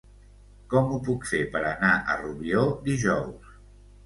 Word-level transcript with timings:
Com 0.71 0.87
ho 0.93 0.97
puc 1.07 1.27
fer 1.31 1.41
per 1.57 1.61
anar 1.73 1.91
a 1.93 2.17
Rubió 2.23 2.65
dijous? 2.89 3.55